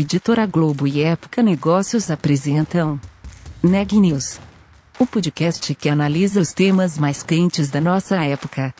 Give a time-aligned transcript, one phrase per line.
[0.00, 3.00] Editora Globo e Época Negócios apresentam
[3.60, 4.38] Neg News,
[4.96, 8.72] o podcast que analisa os temas mais quentes da nossa época.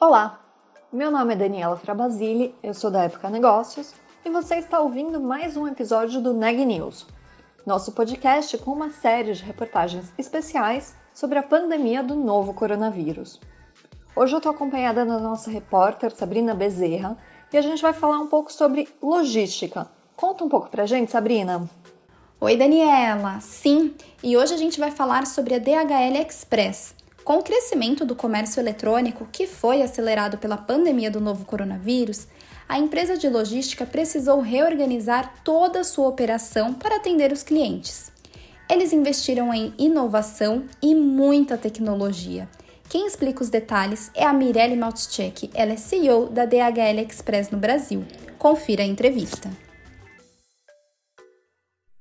[0.00, 0.40] Olá,
[0.90, 3.92] meu nome é Daniela Trabasile, eu sou da Época Negócios
[4.24, 7.06] e você está ouvindo mais um episódio do Neg News,
[7.66, 13.40] nosso podcast com uma série de reportagens especiais sobre a pandemia do novo coronavírus.
[14.16, 17.16] Hoje eu estou acompanhada da nossa repórter Sabrina Bezerra
[17.52, 19.88] e a gente vai falar um pouco sobre logística.
[20.16, 21.70] Conta um pouco pra gente, Sabrina.
[22.40, 23.40] Oi, Daniela.
[23.40, 26.96] Sim, e hoje a gente vai falar sobre a DHL Express.
[27.24, 32.26] Com o crescimento do comércio eletrônico, que foi acelerado pela pandemia do novo coronavírus,
[32.68, 38.13] a empresa de logística precisou reorganizar toda a sua operação para atender os clientes.
[38.68, 42.48] Eles investiram em inovação e muita tecnologia.
[42.88, 47.58] Quem explica os detalhes é a Mirelle Maltchek, ela é CEO da DHL Express no
[47.58, 48.04] Brasil.
[48.38, 49.50] Confira a entrevista.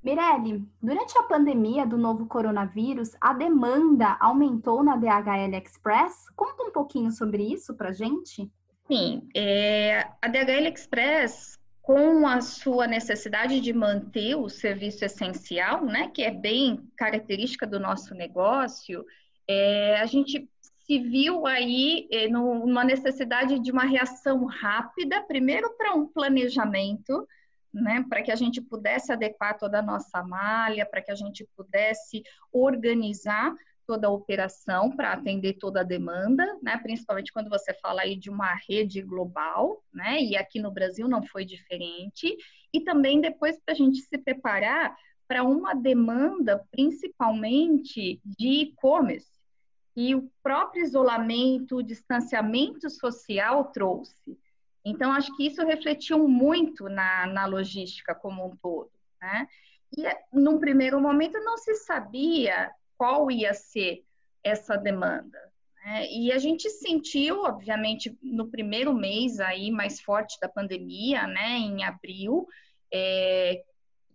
[0.01, 6.29] Mirelle, durante a pandemia do novo coronavírus, a demanda aumentou na DHL Express?
[6.35, 8.51] Conta um pouquinho sobre isso para gente.
[8.87, 16.09] Sim, é, a DHL Express com a sua necessidade de manter o serviço essencial, né,
[16.13, 19.05] que é bem característica do nosso negócio,
[19.45, 20.49] é, a gente
[20.85, 27.27] se viu aí é, numa necessidade de uma reação rápida, primeiro para um planejamento,
[27.73, 31.45] né, para que a gente pudesse adequar toda a nossa malha, para que a gente
[31.53, 33.53] pudesse organizar
[33.85, 36.77] toda a operação para atender toda a demanda, né?
[36.77, 40.21] Principalmente quando você fala aí de uma rede global, né?
[40.21, 42.35] E aqui no Brasil não foi diferente.
[42.73, 44.95] E também depois para a gente se preparar
[45.27, 49.31] para uma demanda, principalmente de e-commerce,
[49.95, 54.37] e o próprio isolamento, o distanciamento social trouxe.
[54.83, 58.91] Então, acho que isso refletiu muito na, na logística como um todo,
[59.21, 59.47] né?
[59.95, 62.71] E, num primeiro momento, não se sabia
[63.03, 64.01] qual ia ser
[64.41, 65.37] essa demanda.
[65.83, 66.09] Né?
[66.09, 71.83] E a gente sentiu, obviamente, no primeiro mês aí mais forte da pandemia, né, em
[71.83, 72.47] abril,
[72.93, 73.61] é,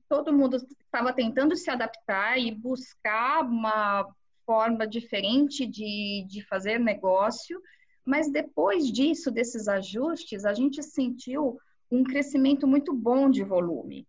[0.08, 4.08] todo mundo estava tentando se adaptar e buscar uma
[4.46, 7.60] forma diferente de, de fazer negócio,
[8.06, 11.58] mas depois disso, desses ajustes, a gente sentiu
[11.90, 14.08] um crescimento muito bom de volume.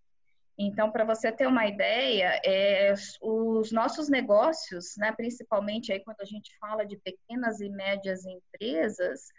[0.62, 6.26] Então, para você ter uma ideia, é, os nossos negócios, né, principalmente aí quando a
[6.26, 9.30] gente fala de pequenas e médias empresas,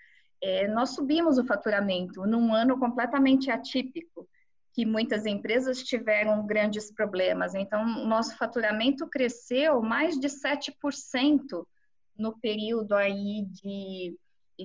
[0.43, 4.27] é, nós subimos o faturamento num ano completamente atípico,
[4.73, 7.55] que muitas empresas tiveram grandes problemas.
[7.55, 11.67] Então, nosso faturamento cresceu mais de 7%
[12.17, 14.17] no período aí de,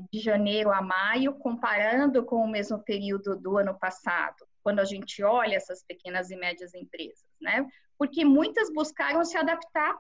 [0.10, 5.22] de janeiro a maio, comparando com o mesmo período do ano passado quando a gente
[5.22, 7.70] olha essas pequenas e médias empresas, né?
[8.00, 9.96] Porque muitas buscaram se adaptar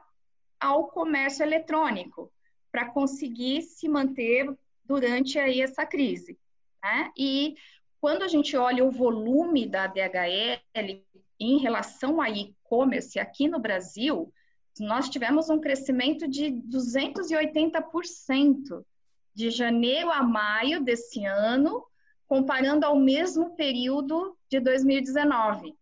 [0.59, 2.34] ao comércio eletrônico
[2.72, 4.52] para conseguir se manter
[4.84, 6.36] durante aí essa crise,
[6.84, 7.12] né?
[7.16, 7.56] E
[8.02, 11.06] quando a gente olha o volume da DHL
[11.40, 14.34] em relação a e-commerce aqui no Brasil,
[14.80, 18.84] nós tivemos um crescimento de 280%
[19.32, 21.86] de janeiro a maio desse ano
[22.28, 25.75] comparando ao mesmo período de 2019.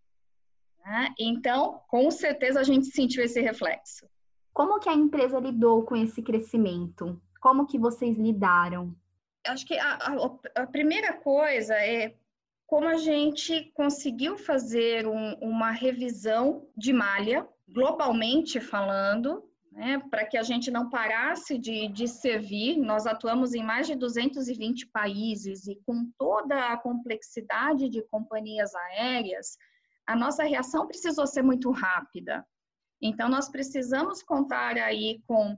[0.85, 1.13] Né?
[1.19, 4.07] Então, com certeza a gente sentiu esse reflexo.
[4.53, 7.19] Como que a empresa lidou com esse crescimento?
[7.41, 8.95] Como que vocês lidaram?
[9.45, 12.15] Acho que a, a, a primeira coisa é
[12.67, 19.43] como a gente conseguiu fazer um, uma revisão de malha, globalmente falando,
[19.73, 22.77] né, para que a gente não parasse de, de servir.
[22.77, 29.57] Nós atuamos em mais de 220 países e com toda a complexidade de companhias aéreas,
[30.05, 32.45] a nossa reação precisou ser muito rápida.
[33.01, 35.57] Então, nós precisamos contar aí com,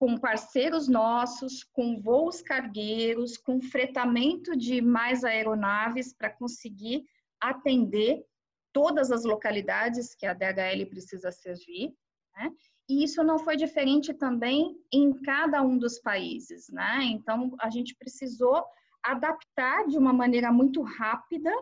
[0.00, 7.04] com parceiros nossos, com voos cargueiros, com fretamento de mais aeronaves para conseguir
[7.40, 8.24] atender
[8.72, 11.94] todas as localidades que a DHL precisa servir.
[12.34, 12.50] Né?
[12.88, 17.02] E isso não foi diferente também em cada um dos países, né?
[17.04, 18.64] Então, a gente precisou
[19.02, 21.52] adaptar de uma maneira muito rápida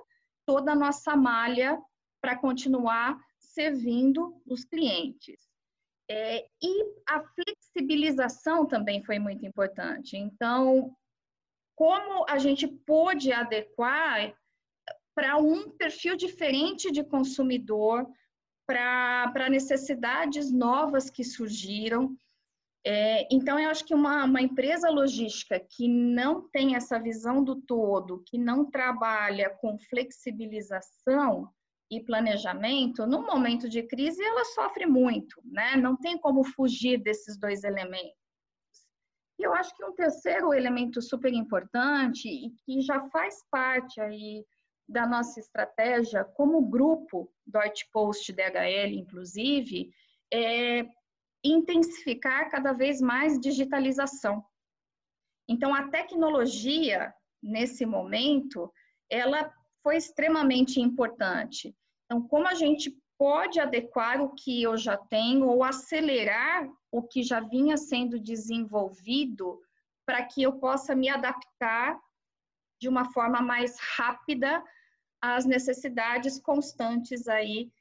[0.47, 1.81] toda a nossa malha
[2.21, 5.49] para continuar servindo os clientes.
[6.11, 10.17] É, e a flexibilização também foi muito importante.
[10.17, 10.95] Então,
[11.75, 14.35] como a gente pôde adequar
[15.15, 18.07] para um perfil diferente de consumidor,
[18.67, 22.17] para necessidades novas que surgiram.
[22.87, 27.57] É, então, eu acho que uma, uma empresa logística que não tem essa visão do
[27.57, 31.51] todo, que não trabalha com flexibilização
[31.91, 35.77] e planejamento, no momento de crise, ela sofre muito, né?
[35.77, 38.19] Não tem como fugir desses dois elementos.
[39.39, 44.45] E eu acho que um terceiro elemento super importante e que já faz parte aí
[44.89, 49.91] da nossa estratégia como grupo do Artpost DHL, inclusive,
[50.33, 50.87] é
[51.43, 54.45] intensificar cada vez mais digitalização.
[55.49, 58.73] Então, a tecnologia, nesse momento,
[59.11, 59.53] ela
[59.83, 61.77] foi extremamente importante.
[62.07, 67.23] Então, como a gente pode adequar o que eu já tenho ou acelerar o que
[67.23, 69.61] já vinha sendo desenvolvido
[70.07, 71.99] para que eu possa me adaptar
[72.85, 74.63] de uma forma mais rápida
[75.19, 77.73] às necessidades constantes aí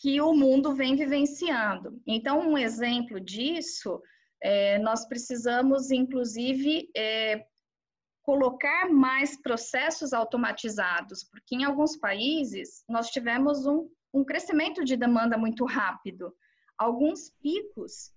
[0.00, 2.00] que o mundo vem vivenciando.
[2.06, 4.00] Então, um exemplo disso,
[4.40, 7.44] é, nós precisamos, inclusive, é,
[8.22, 15.36] colocar mais processos automatizados, porque em alguns países nós tivemos um, um crescimento de demanda
[15.36, 16.32] muito rápido.
[16.78, 18.12] Alguns picos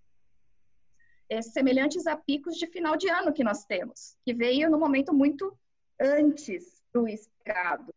[1.32, 5.12] é, semelhantes a picos de final de ano que nós temos, que veio no momento
[5.12, 5.58] muito
[6.00, 7.94] antes do esperado.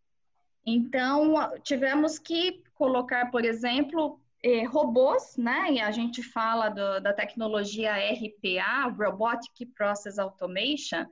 [0.67, 5.73] Então, tivemos que colocar, por exemplo, eh, robôs, né?
[5.73, 11.06] E a gente fala do, da tecnologia RPA, Robotic Process Automation,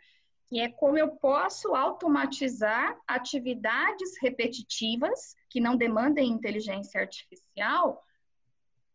[0.46, 8.04] que é como eu posso automatizar atividades repetitivas que não demandem inteligência artificial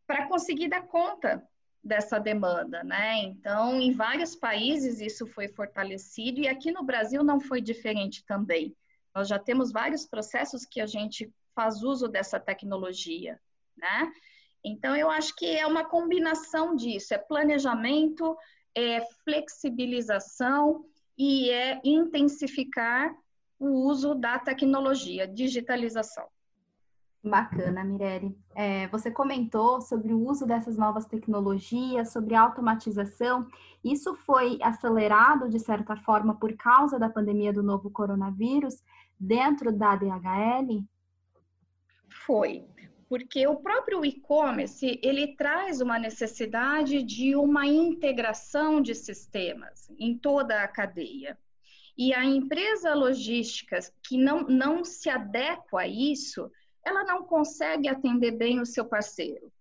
[0.06, 1.44] para conseguir dar conta
[1.88, 3.20] dessa demanda, né?
[3.20, 8.76] Então, em vários países isso foi fortalecido e aqui no Brasil não foi diferente também.
[9.16, 13.40] Nós já temos vários processos que a gente faz uso dessa tecnologia,
[13.76, 14.12] né?
[14.64, 18.38] Então, eu acho que é uma combinação disso, é planejamento,
[18.76, 20.86] é flexibilização
[21.18, 23.16] e é intensificar
[23.58, 26.28] o uso da tecnologia, digitalização.
[27.28, 28.38] Bacana, Mirelle.
[28.56, 33.48] É, você comentou sobre o uso dessas novas tecnologias, sobre automatização.
[33.84, 38.84] Isso foi acelerado, de certa forma, por causa da pandemia do novo coronavírus
[39.20, 40.84] dentro da DHL?
[42.26, 42.66] Foi,
[43.10, 50.62] porque o próprio e-commerce ele traz uma necessidade de uma integração de sistemas em toda
[50.62, 51.38] a cadeia.
[51.98, 56.52] E a empresa logística que não, não se adequa a isso,
[56.88, 59.52] ela não consegue atender bem o seu parceiro.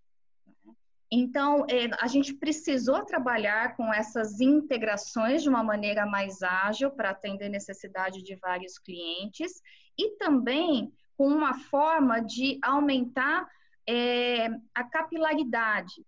[1.10, 7.10] Então, é, a gente precisou trabalhar com essas integrações de uma maneira mais ágil para
[7.10, 9.60] atender necessidade de vários clientes
[9.98, 13.48] e também com uma forma de aumentar
[13.88, 16.04] é, a capilaridade.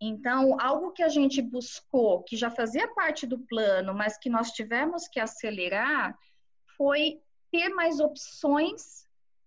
[0.00, 4.50] Então, algo que a gente buscou, que já fazia parte do plano, mas que nós
[4.50, 6.16] tivemos que acelerar,
[6.76, 9.04] foi ter mais opções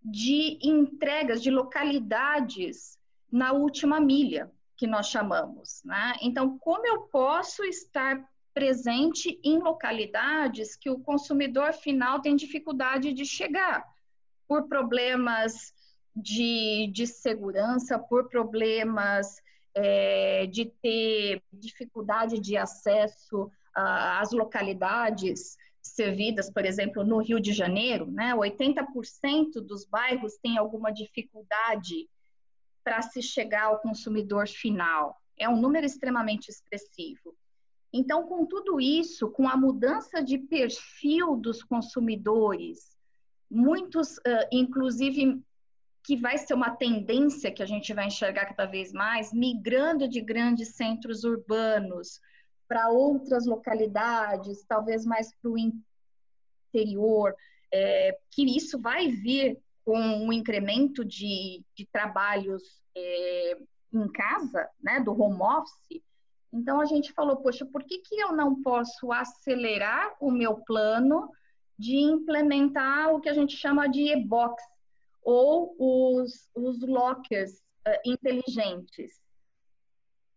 [0.09, 2.98] de entregas de localidades
[3.31, 5.81] na última milha, que nós chamamos.
[5.83, 6.13] Né?
[6.21, 8.24] Então, como eu posso estar
[8.54, 13.83] presente em localidades que o consumidor final tem dificuldade de chegar?
[14.48, 15.74] por problemas
[16.15, 19.36] de, de segurança, por problemas
[19.75, 25.55] é, de ter dificuldade de acesso às localidades
[25.88, 28.34] servidas, por exemplo, no Rio de Janeiro, né?
[28.34, 32.10] 80% dos bairros têm alguma dificuldade
[32.84, 35.15] para se chegar ao consumidor final.
[35.38, 37.36] É um número extremamente expressivo.
[37.91, 42.98] Então, com tudo isso, com a mudança de perfil dos consumidores,
[43.50, 44.15] muitos,
[44.51, 45.41] inclusive,
[46.03, 50.22] que vai ser uma tendência que a gente vai enxergar cada vez mais, migrando de
[50.22, 52.20] grandes centros urbanos
[52.67, 57.36] para outras localidades, talvez mais para o interior,
[57.71, 62.63] é, que isso vai vir com um incremento de, de trabalhos
[62.95, 63.57] é,
[63.93, 66.03] em casa, né, do home office.
[66.51, 71.29] Então a gente falou, poxa, por que, que eu não posso acelerar o meu plano
[71.77, 74.62] de implementar o que a gente chama de e-box
[75.21, 79.21] ou os, os lockers uh, inteligentes,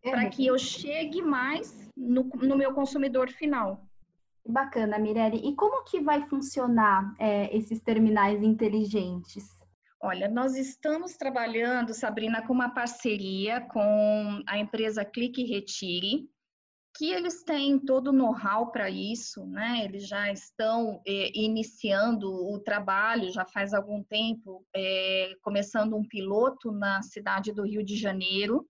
[0.03, 0.11] é.
[0.11, 3.87] para que eu chegue mais no, no meu consumidor final.
[4.47, 5.47] Bacana, Mirelle.
[5.47, 9.45] E como que vai funcionar é, esses terminais inteligentes?
[10.03, 16.27] Olha, nós estamos trabalhando, Sabrina, com uma parceria com a empresa Clique Retire,
[16.97, 19.85] que eles têm todo o know-how para isso, né?
[19.85, 26.73] Eles já estão é, iniciando o trabalho já faz algum tempo, é, começando um piloto
[26.73, 28.67] na cidade do Rio de Janeiro,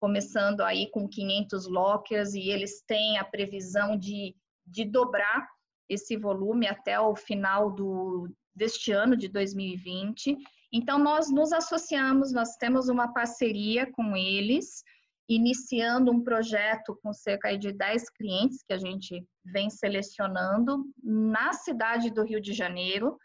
[0.00, 4.34] começando aí com 500 lockers e eles têm a previsão de,
[4.66, 5.46] de dobrar
[5.88, 10.36] esse volume até o final do, deste ano de 2020.
[10.72, 14.82] Então, nós nos associamos, nós temos uma parceria com eles,
[15.28, 22.10] iniciando um projeto com cerca de 10 clientes que a gente vem selecionando na cidade
[22.10, 23.16] do Rio de Janeiro,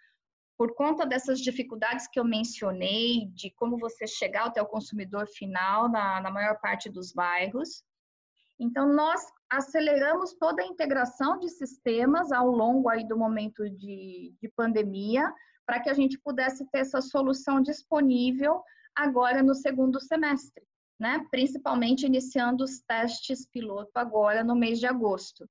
[0.60, 5.88] por conta dessas dificuldades que eu mencionei, de como você chegar até o consumidor final
[5.90, 7.82] na, na maior parte dos bairros.
[8.60, 14.50] Então, nós aceleramos toda a integração de sistemas ao longo aí do momento de, de
[14.50, 15.34] pandemia,
[15.66, 18.62] para que a gente pudesse ter essa solução disponível
[18.94, 20.68] agora no segundo semestre,
[21.00, 21.26] né?
[21.32, 25.50] Principalmente iniciando os testes piloto agora no mês de agosto.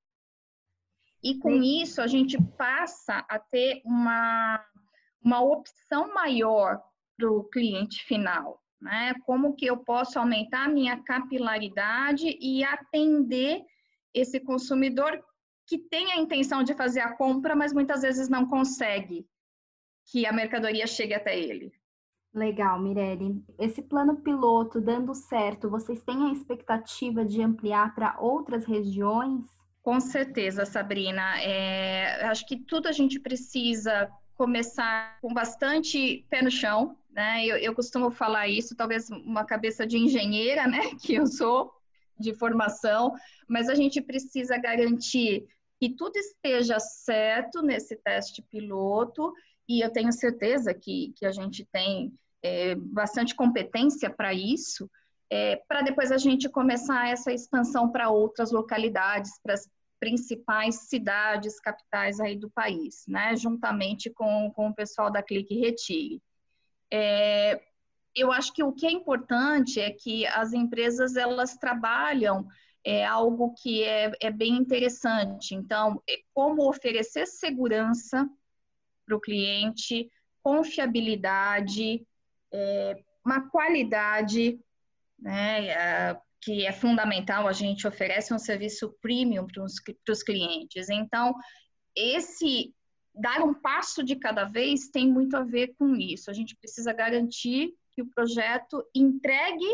[1.23, 4.63] E com isso, a gente passa a ter uma
[5.23, 6.81] uma opção maior
[7.17, 9.15] para o cliente final, né?
[9.27, 13.65] Como que eu posso aumentar a minha capilaridade e atender
[14.15, 15.23] esse consumidor
[15.67, 19.27] que tem a intenção de fazer a compra, mas muitas vezes não consegue
[20.11, 21.73] que a mercadoria chegue até ele.
[22.33, 23.43] Legal, Mirelle.
[23.59, 29.45] Esse plano piloto dando certo, vocês têm a expectativa de ampliar para outras regiões?
[29.83, 31.41] Com certeza, Sabrina.
[31.43, 37.45] É, acho que tudo a gente precisa começar com bastante pé no chão, né?
[37.45, 40.79] Eu, eu costumo falar isso, talvez uma cabeça de engenheira, né?
[41.03, 41.73] Que eu sou
[42.17, 43.13] de formação,
[43.49, 45.45] mas a gente precisa garantir
[45.81, 49.33] que tudo esteja certo nesse teste piloto
[49.69, 54.89] e eu tenho certeza que, que a gente tem é, bastante competência para isso,
[55.31, 59.55] é, para depois a gente começar essa expansão para outras localidades, para
[59.99, 66.23] principais cidades, capitais aí do país, né, juntamente com, com o pessoal da Clique Retire.
[66.91, 67.61] É,
[68.15, 72.47] eu acho que o que é importante é que as empresas elas trabalham
[72.85, 75.55] é algo que é, é bem interessante.
[75.55, 78.29] Então, é como oferecer segurança
[79.05, 80.11] para o cliente,
[80.43, 82.07] confiabilidade,
[82.53, 84.59] é, uma qualidade,
[85.19, 89.65] né, que é fundamental, a gente oferece um serviço premium para
[90.13, 90.89] os clientes.
[90.89, 91.35] Então,
[91.97, 92.75] esse
[93.15, 96.31] dar um passo de cada vez tem muito a ver com isso.
[96.31, 99.67] A gente precisa garantir que o projeto entregue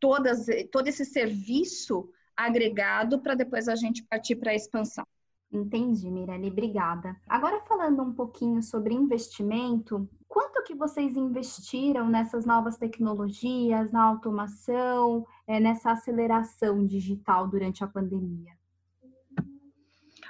[0.00, 5.06] todas, todo esse serviço agregado para depois a gente partir para a expansão.
[5.52, 7.16] Entendi, Mirelle, obrigada.
[7.28, 15.24] Agora falando um pouquinho sobre investimento, quanto que vocês investiram nessas novas tecnologias, na automação,
[15.46, 18.52] é, nessa aceleração digital durante a pandemia?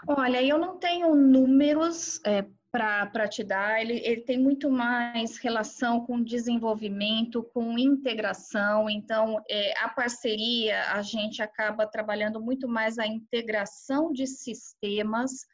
[0.06, 6.04] Olha, eu não tenho números é, para te dar, ele, ele, tem muito mais relação
[6.04, 8.90] com desenvolvimento, com integração.
[8.90, 15.46] Então, é, a parceria, a gente acaba trabalhando muito mais a integração de sistemas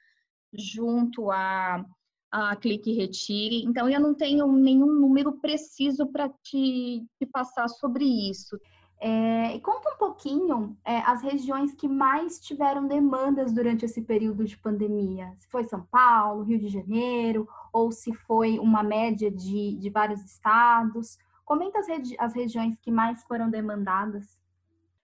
[0.53, 1.85] junto a,
[2.31, 3.65] a Clique Retire.
[3.65, 8.59] Então, eu não tenho nenhum número preciso para te, te passar sobre isso.
[9.03, 14.45] É, e conta um pouquinho é, as regiões que mais tiveram demandas durante esse período
[14.45, 15.33] de pandemia.
[15.39, 20.23] Se foi São Paulo, Rio de Janeiro, ou se foi uma média de, de vários
[20.23, 21.17] estados.
[21.47, 24.39] Comenta as, regi as regiões que mais foram demandadas.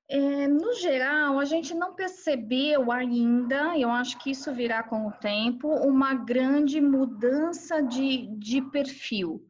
[0.09, 5.13] É, no geral, a gente não percebeu ainda, eu acho que isso virá com o
[5.13, 9.45] tempo, uma grande mudança de, de perfil.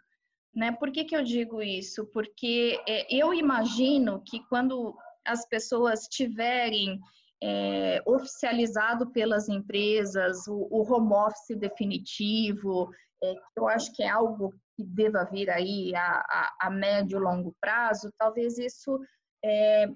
[0.54, 0.72] Né?
[0.72, 2.06] Por que, que eu digo isso?
[2.06, 4.96] Porque é, eu imagino que quando
[5.26, 6.98] as pessoas tiverem
[7.42, 12.90] é, oficializado pelas empresas o, o home office definitivo,
[13.22, 17.20] é, eu acho que é algo que deva vir aí a, a, a médio e
[17.20, 18.98] longo prazo, talvez isso
[19.44, 19.88] é,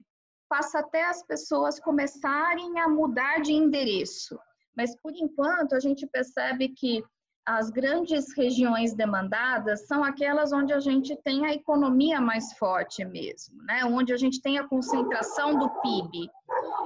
[0.51, 4.37] faça até as pessoas começarem a mudar de endereço.
[4.77, 7.05] Mas, por enquanto, a gente percebe que
[7.47, 13.63] as grandes regiões demandadas são aquelas onde a gente tem a economia mais forte mesmo,
[13.63, 13.85] né?
[13.85, 16.31] Onde a gente tem a concentração do PIB.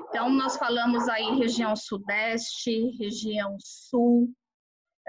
[0.08, 4.32] Então, nós falamos aí região sudeste, região sul,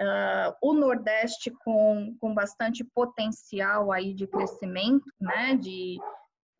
[0.00, 5.54] uh, o nordeste com, com bastante potencial aí de crescimento, né?
[5.54, 5.98] De,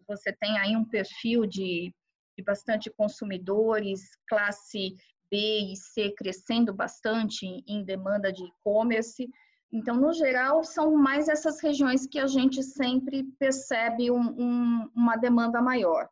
[0.06, 1.94] você tem aí um perfil de,
[2.36, 4.96] de bastante consumidores, classe
[5.30, 9.28] B e C crescendo bastante em demanda de e-commerce.
[9.72, 15.16] Então, no geral, são mais essas regiões que a gente sempre percebe um, um, uma
[15.16, 16.08] demanda maior.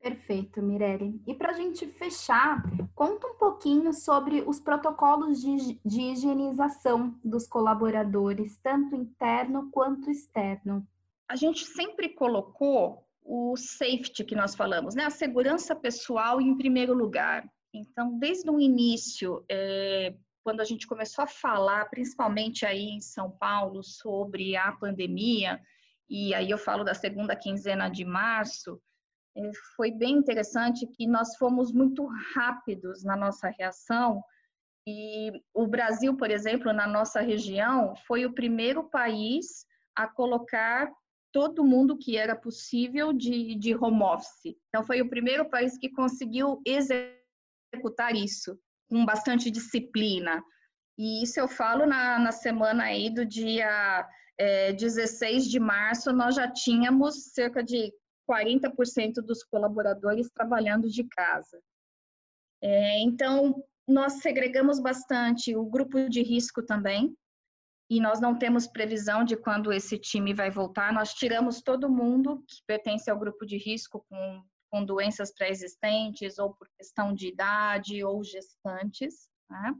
[0.00, 1.22] Perfeito, Mirelle.
[1.26, 2.60] E para a gente fechar,
[2.92, 10.84] conta um pouquinho sobre os protocolos de, de higienização dos colaboradores, tanto interno quanto externo.
[11.28, 15.04] A gente sempre colocou o safety que nós falamos, né?
[15.04, 17.48] A segurança pessoal em primeiro lugar.
[17.72, 20.14] Então, desde o início, é,
[20.44, 25.60] quando a gente começou a falar, principalmente aí em São Paulo, sobre a pandemia,
[26.10, 28.80] e aí eu falo da segunda quinzena de março,
[29.36, 34.22] é, foi bem interessante que nós fomos muito rápidos na nossa reação.
[34.86, 39.64] E o Brasil, por exemplo, na nossa região, foi o primeiro país
[39.94, 40.90] a colocar
[41.32, 44.56] todo mundo que era possível de, de home office.
[44.68, 48.58] Então, foi o primeiro país que conseguiu executar isso
[48.88, 50.44] com bastante disciplina.
[50.98, 54.06] E isso eu falo na, na semana aí do dia
[54.38, 57.92] é, 16 de março, nós já tínhamos cerca de
[58.30, 61.60] 40% dos colaboradores trabalhando de casa.
[62.62, 67.14] É, então, nós segregamos bastante o grupo de risco também,
[67.92, 70.94] e nós não temos previsão de quando esse time vai voltar.
[70.94, 76.54] Nós tiramos todo mundo que pertence ao grupo de risco com, com doenças pré-existentes, ou
[76.54, 79.28] por questão de idade, ou gestantes.
[79.50, 79.74] Né?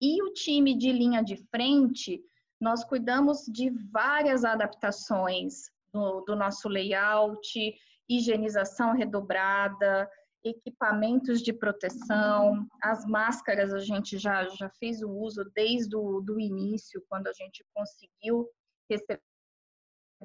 [0.00, 2.22] E o time de linha de frente,
[2.60, 7.74] nós cuidamos de várias adaptações do, do nosso layout,
[8.08, 10.08] higienização redobrada,
[10.44, 16.40] equipamentos de proteção, as máscaras a gente já, já fez o uso desde o do
[16.40, 18.48] início, quando a gente conseguiu
[18.90, 19.22] receber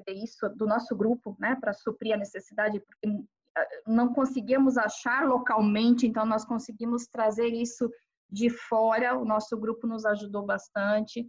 [0.08, 3.24] isso do nosso grupo, né, para suprir a necessidade, porque
[3.86, 7.90] não conseguíamos achar localmente, então nós conseguimos trazer isso
[8.30, 11.26] de fora, o nosso grupo nos ajudou bastante.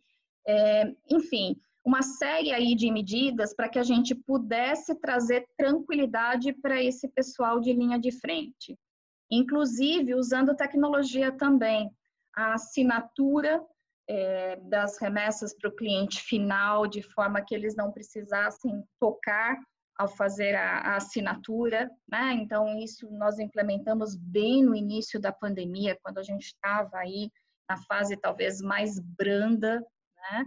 [0.48, 6.84] É, enfim, uma série aí de medidas para que a gente pudesse trazer tranquilidade para
[6.84, 8.78] esse pessoal de linha de frente.
[9.32, 11.90] Inclusive usando tecnologia também,
[12.36, 13.64] a assinatura
[14.10, 19.58] é, das remessas para o cliente final, de forma que eles não precisassem tocar
[19.96, 22.34] ao fazer a, a, assinatura, né?
[22.34, 27.30] Então, isso nós implementamos bem no início da pandemia, quando a gente estava aí
[27.70, 29.80] na fase talvez mais branda,
[30.32, 30.46] né?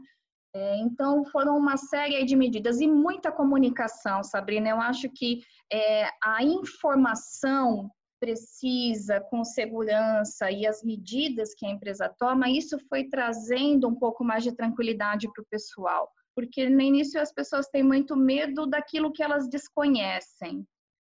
[0.54, 4.68] É, então, foram uma série de medidas e muita comunicação, Sabrina.
[4.68, 12.08] Eu acho que é, a informação precisa, com segurança e as medidas que a empresa
[12.18, 16.08] toma, isso foi trazendo um pouco mais de tranquilidade para o pessoal.
[16.32, 20.64] Porque no início as pessoas têm muito medo daquilo que elas desconhecem.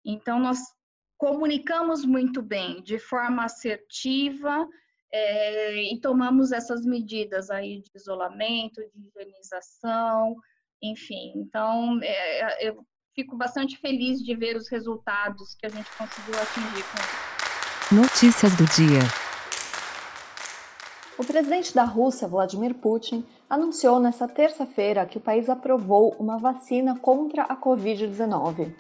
[0.05, 0.61] Então, nós
[1.18, 4.66] comunicamos muito bem, de forma assertiva,
[5.12, 10.37] é, e tomamos essas medidas aí de isolamento, de higienização,
[10.83, 11.33] enfim.
[11.37, 16.85] Então, é, eu fico bastante feliz de ver os resultados que a gente conseguiu atingir
[16.85, 17.96] com.
[17.96, 19.01] Notícias do dia.
[21.18, 26.99] O presidente da Rússia, Vladimir Putin, anunciou nesta terça-feira que o país aprovou uma vacina
[26.99, 28.73] contra a Covid-19.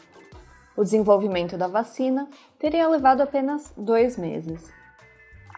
[0.74, 2.26] O desenvolvimento da vacina
[2.58, 4.72] teria levado apenas dois meses.